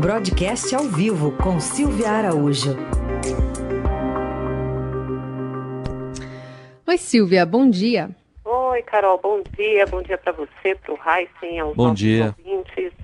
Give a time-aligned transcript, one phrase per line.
[0.00, 2.74] Broadcast ao vivo com Silvia Araújo.
[6.86, 8.08] Oi, Silvia, bom dia.
[8.42, 9.84] Oi, Carol, bom dia.
[9.86, 12.34] Bom dia para você, para o Heisen, aos bom dia.
[12.38, 12.94] ouvintes.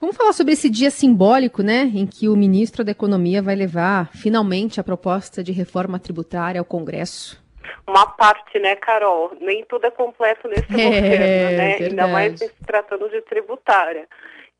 [0.00, 4.08] Vamos falar sobre esse dia simbólico, né, em que o ministro da Economia vai levar
[4.14, 7.44] finalmente a proposta de reforma tributária ao Congresso.
[7.86, 9.36] Uma parte, né, Carol?
[9.38, 11.76] Nem tudo é completo nesse é, governo, né?
[11.76, 11.84] Verdade.
[11.84, 14.08] Ainda mais se tratando de tributária.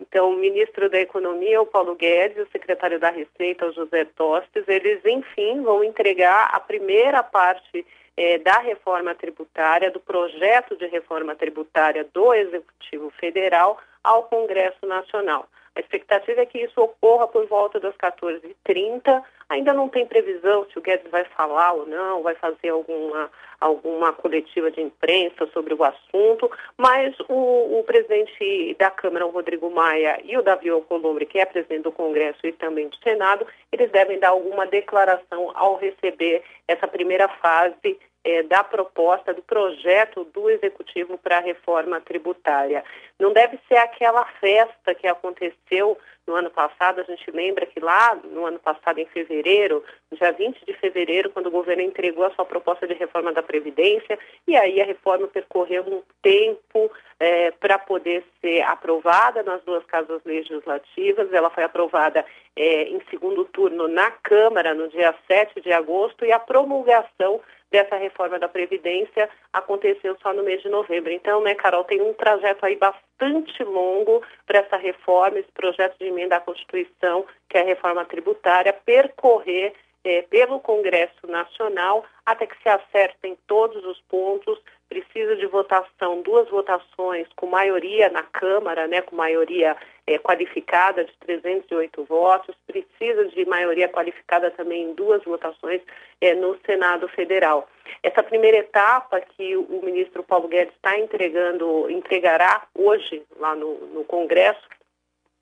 [0.01, 4.69] Então, o ministro da Economia, o Paulo Guedes, o secretário da Receita, o José Tostes,
[4.69, 7.87] eles, enfim, vão entregar a primeira parte
[8.17, 15.49] eh, da reforma tributária, do projeto de reforma tributária do Executivo Federal ao Congresso Nacional.
[15.75, 19.23] A expectativa é que isso ocorra por volta das 14h30.
[19.49, 24.13] Ainda não tem previsão se o Guedes vai falar ou não, vai fazer alguma, alguma
[24.13, 30.21] coletiva de imprensa sobre o assunto, mas o, o presidente da Câmara, o Rodrigo Maia,
[30.25, 34.19] e o Davi Alcolumbre, que é presidente do Congresso e também do Senado, eles devem
[34.19, 41.17] dar alguma declaração ao receber essa primeira fase é, da proposta, do projeto do Executivo
[41.17, 42.83] para a reforma tributária.
[43.21, 45.97] Não deve ser aquela festa que aconteceu
[46.27, 47.01] no ano passado.
[47.01, 51.47] A gente lembra que lá no ano passado, em fevereiro, dia 20 de fevereiro, quando
[51.47, 55.85] o governo entregou a sua proposta de reforma da Previdência, e aí a reforma percorreu
[55.85, 61.33] um tempo é, para poder ser aprovada nas duas casas legislativas.
[61.33, 66.33] Ela foi aprovada é, em segundo turno na Câmara no dia 7 de agosto e
[66.33, 71.13] a promulgação dessa reforma da Previdência aconteceu só no mês de novembro.
[71.13, 76.07] Então, né, Carol, tem um trajeto aí bastante longo para essa reforma, esse projeto de
[76.07, 82.57] emenda à Constituição, que é a reforma tributária, percorrer é, pelo Congresso Nacional até que
[82.63, 84.59] se acertem todos os pontos.
[84.89, 91.13] Precisa de votação, duas votações com maioria na Câmara, né, com maioria é, qualificada de
[91.19, 95.83] 308 votos, precisa de maioria qualificada também em duas votações
[96.21, 97.69] é, no Senado Federal.
[98.03, 104.05] Essa primeira etapa que o ministro Paulo Guedes está entregando, entregará hoje lá no, no
[104.05, 104.69] Congresso,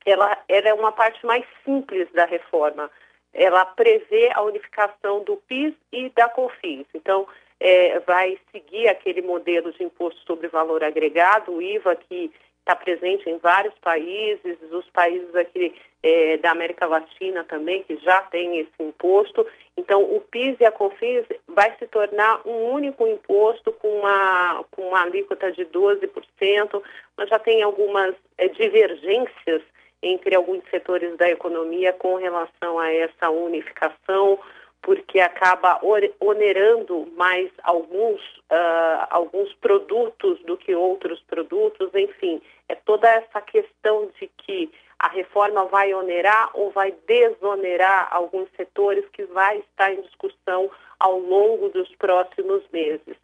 [0.05, 2.89] ela, ela é uma parte mais simples da reforma
[3.35, 6.87] ela prevê a unificação do PIS e da COFINS.
[6.93, 7.27] Então,
[7.59, 13.29] é, vai seguir aquele modelo de imposto sobre valor agregado, o IVA, que está presente
[13.29, 18.81] em vários países, os países aqui é, da América Latina também, que já tem esse
[18.81, 19.45] imposto.
[19.77, 24.89] Então, o PIS e a COFINS vai se tornar um único imposto com uma, com
[24.89, 26.81] uma alíquota de 12%,
[27.15, 29.61] mas já tem algumas é, divergências
[30.01, 34.39] entre alguns setores da economia com relação a essa unificação,
[34.85, 35.79] porque acaba
[36.19, 44.11] onerando mais alguns, uh, alguns produtos do que outros produtos, enfim, é toda essa questão
[44.19, 50.01] de que a reforma vai onerar ou vai desonerar alguns setores que vai estar em
[50.01, 50.69] discussão
[50.99, 53.17] ao longo dos próximos meses.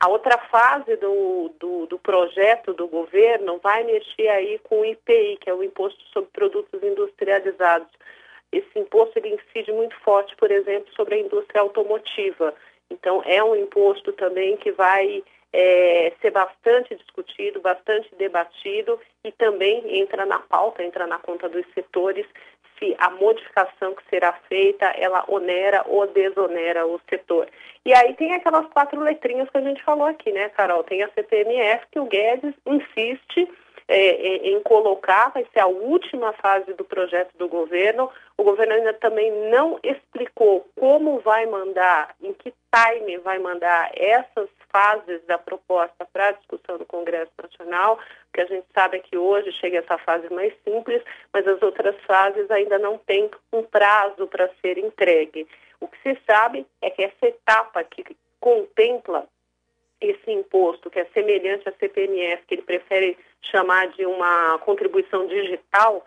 [0.00, 5.38] A outra fase do, do, do, projeto do governo vai mexer aí com o IPI,
[5.40, 7.88] que é o Imposto sobre Produtos Industrializados.
[8.58, 12.54] Esse imposto ele incide muito forte, por exemplo, sobre a indústria automotiva.
[12.90, 15.22] Então, é um imposto também que vai
[15.52, 21.64] é, ser bastante discutido, bastante debatido e também entra na pauta, entra na conta dos
[21.74, 22.26] setores
[22.78, 27.48] se a modificação que será feita, ela onera ou desonera o setor.
[27.84, 30.82] E aí tem aquelas quatro letrinhas que a gente falou aqui, né, Carol?
[30.82, 33.48] Tem a CPMF, que o Guedes insiste
[33.86, 38.10] é, em, em colocar, vai ser a última fase do projeto do governo.
[38.36, 44.48] O governo ainda também não explicou como vai mandar, em que time vai mandar essas
[44.72, 47.98] fases da proposta para discussão do Congresso Nacional,
[48.32, 51.00] que a gente sabe é que hoje chega essa fase mais simples,
[51.32, 55.46] mas as outras fases ainda não têm um prazo para ser entregue.
[55.80, 59.26] O que se sabe é que essa etapa que contempla
[60.10, 66.04] esse imposto, que é semelhante à CPMF, que ele prefere chamar de uma contribuição digital,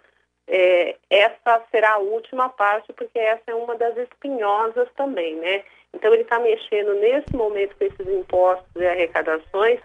[0.47, 5.63] é, essa será a última parte, porque essa é uma das espinhosas também, né?
[5.93, 9.79] Então, ele está mexendo nesse momento com esses impostos e arrecadações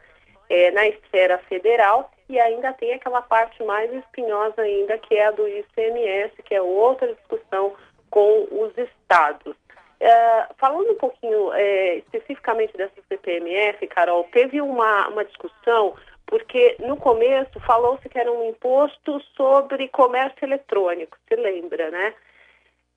[0.49, 5.31] é, na esfera federal e ainda tem aquela parte mais espinhosa ainda, que é a
[5.31, 7.75] do ICMS, que é outra discussão
[8.11, 9.57] com os estados.
[10.05, 15.95] É, falando um pouquinho é, especificamente dessa CPMF, Carol, teve uma, uma discussão,
[16.27, 22.15] porque no começo falou-se que era um imposto sobre comércio eletrônico, se lembra, né?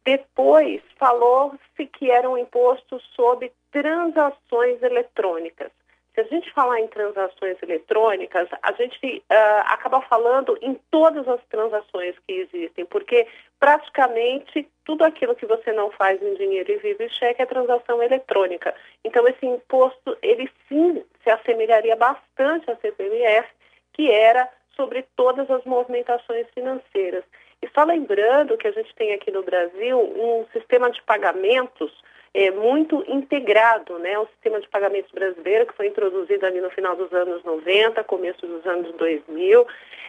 [0.03, 5.71] Depois falou-se que era um imposto sobre transações eletrônicas.
[6.15, 11.43] se a gente falar em transações eletrônicas, a gente uh, acaba falando em todas as
[11.49, 13.27] transações que existem, porque
[13.65, 18.75] praticamente tudo aquilo que você não faz em dinheiro e vive cheque é transação eletrônica.
[19.03, 23.49] Então, esse imposto, ele sim se assemelharia bastante à CPMF,
[23.93, 27.23] que era sobre todas as movimentações financeiras.
[27.59, 31.91] E só lembrando que a gente tem aqui no Brasil um sistema de pagamentos
[32.35, 34.19] é, muito integrado, né?
[34.19, 38.45] O sistema de pagamentos brasileiro, que foi introduzido ali no final dos anos 90, começo
[38.45, 39.65] dos anos 2000.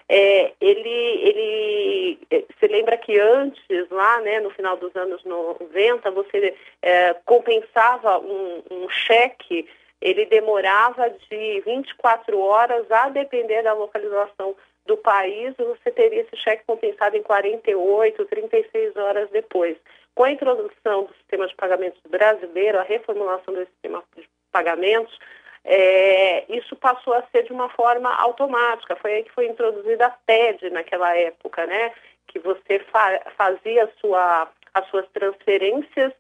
[0.09, 6.11] É, ele, ele é, se lembra que antes, lá, né, no final dos anos 90,
[6.11, 9.69] você é, compensava um, um cheque
[10.01, 16.65] ele demorava de 24 horas, a depender da localização do país, você teria esse cheque
[16.67, 19.77] compensado em 48, 36 horas depois.
[20.17, 25.17] Com a introdução do sistema de pagamentos brasileiro, a reformulação do sistema de pagamentos,
[25.63, 28.97] é, isso passou a ser de uma forma automática.
[28.97, 31.93] Foi aí que foi introduzida a TED naquela época, né?
[32.29, 36.15] Que você fa fazia sua, as suas transferências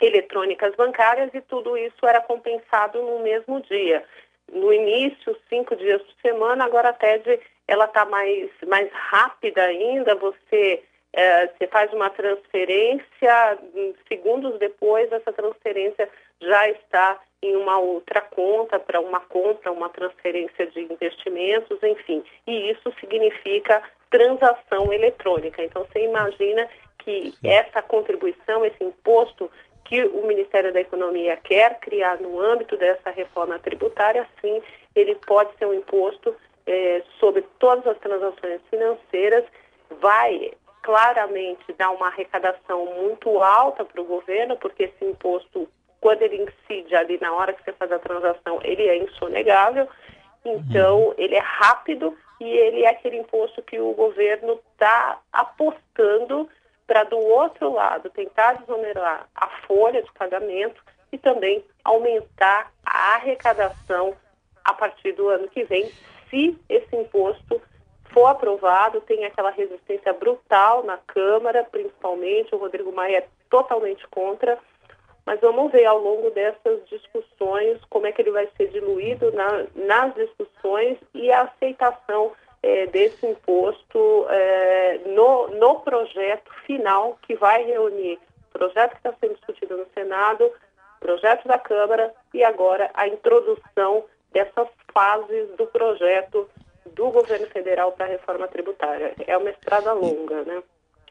[0.00, 4.04] eletrônicas bancárias e tudo isso era compensado no mesmo dia.
[4.50, 10.14] No início, cinco dias por semana, agora a TED ela está mais, mais rápida ainda,
[10.14, 13.58] você, é, você faz uma transferência,
[14.06, 16.08] segundos depois essa transferência
[16.40, 22.22] já está em uma outra conta para uma compra, uma transferência de investimentos, enfim.
[22.46, 25.62] E isso significa transação eletrônica.
[25.62, 26.68] Então você imagina
[26.98, 29.50] que essa contribuição, esse imposto
[29.84, 34.62] que o Ministério da Economia quer criar no âmbito dessa reforma tributária, sim,
[34.94, 36.34] ele pode ser um imposto
[36.66, 39.44] é, sobre todas as transações financeiras,
[40.00, 40.52] vai
[40.88, 45.68] claramente dar uma arrecadação muito alta para o governo, porque esse imposto,
[46.00, 49.86] quando ele incide ali na hora que você faz a transação, ele é insonegável,
[50.42, 51.14] então uhum.
[51.18, 56.48] ele é rápido e ele é aquele imposto que o governo está apostando
[56.86, 60.82] para, do outro lado, tentar desonerar a folha de pagamento
[61.12, 64.16] e também aumentar a arrecadação
[64.64, 65.92] a partir do ano que vem,
[66.30, 67.47] se esse imposto
[68.18, 74.58] for aprovado, tem aquela resistência brutal na Câmara, principalmente, o Rodrigo Maia é totalmente contra,
[75.24, 79.66] mas vamos ver ao longo dessas discussões como é que ele vai ser diluído na,
[79.76, 87.62] nas discussões e a aceitação é, desse imposto é, no, no projeto final que vai
[87.64, 88.18] reunir
[88.48, 90.50] o projeto que está sendo discutido no Senado,
[90.98, 96.48] projeto da Câmara e agora a introdução dessas fases do projeto
[96.94, 99.14] do governo federal para a reforma tributária.
[99.26, 100.62] É uma estrada longa, né?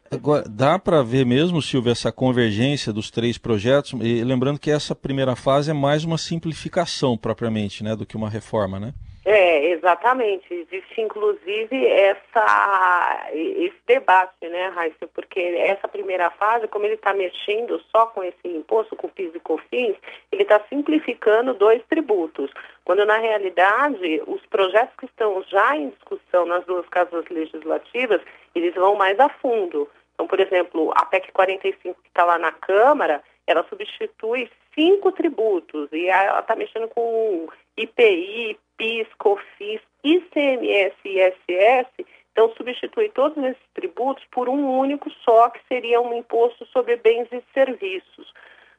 [0.09, 3.91] Agora, dá para ver mesmo, Silvia, essa convergência dos três projetos?
[4.01, 8.29] E lembrando que essa primeira fase é mais uma simplificação propriamente, né, do que uma
[8.29, 8.93] reforma, né?
[9.29, 10.53] É, exatamente.
[10.53, 15.05] Existe, inclusive, essa, esse debate, né, Raíssa?
[15.13, 19.39] Porque essa primeira fase, como ele está mexendo só com esse imposto, com PIS e
[19.41, 19.97] COFINS,
[20.31, 22.49] ele está simplificando dois tributos.
[22.85, 28.21] Quando, na realidade, os projetos que estão já em discussão nas duas casas legislativas,
[28.55, 29.89] eles vão mais a fundo.
[30.13, 35.89] Então, por exemplo, a PEC 45 que está lá na Câmara, ela substitui cinco tributos
[35.91, 43.63] e ela está mexendo com IPI, PIS, COFIS, ICMS e ISS, então substitui todos esses
[43.73, 48.31] tributos por um único só, que seria um imposto sobre bens e serviços.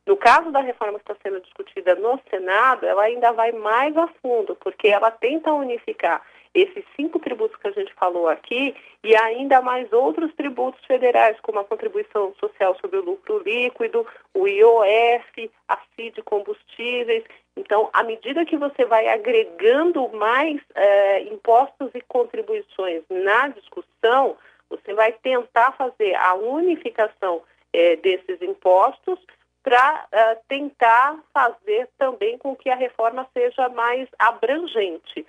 [0.07, 4.09] No caso da reforma que está sendo discutida no Senado, ela ainda vai mais a
[4.23, 6.23] fundo, porque ela tenta unificar
[6.55, 11.59] esses cinco tributos que a gente falou aqui e ainda mais outros tributos federais, como
[11.59, 17.25] a contribuição social sobre o lucro líquido, o IOF, a CID combustíveis.
[17.59, 24.37] Então, à medida que você vai agregando mais eh, impostos e contribuições na discussão,
[24.71, 29.19] você vai tentar fazer a unificação eh, desses impostos
[29.63, 35.27] para uh, tentar fazer também com que a reforma seja mais abrangente.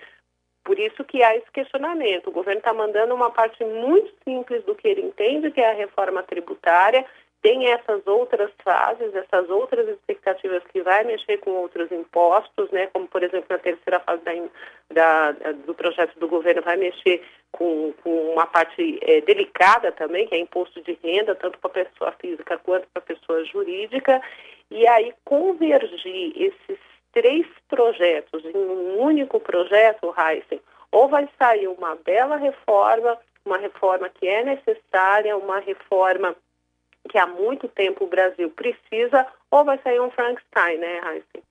[0.64, 2.28] Por isso que há esse questionamento.
[2.28, 5.74] O governo está mandando uma parte muito simples do que ele entende que é a
[5.74, 7.04] reforma tributária,
[7.42, 12.88] tem essas outras fases, essas outras expectativas que vai mexer com outros impostos, né?
[12.92, 14.22] Como por exemplo na terceira fase
[14.90, 20.26] da, da, do projeto do governo vai mexer com, com uma parte é, delicada também,
[20.26, 24.20] que é imposto de renda, tanto para pessoa física quanto para pessoa jurídica,
[24.70, 26.78] e aí convergir esses
[27.12, 30.60] três projetos em um único projeto, Heisen,
[30.92, 36.36] ou vai sair uma bela reforma, uma reforma que é necessária, uma reforma
[37.08, 41.42] que há muito tempo o Brasil precisa, ou vai sair um Frankenstein, né, Heisen?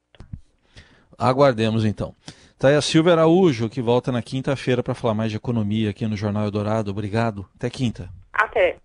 [1.18, 2.16] Aguardemos então.
[2.58, 6.06] Tá aí a Silvia Araújo, que volta na quinta-feira para falar mais de economia aqui
[6.06, 6.92] no Jornal Eldorado.
[6.92, 7.48] Obrigado.
[7.56, 8.10] Até quinta.
[8.34, 8.78] Até.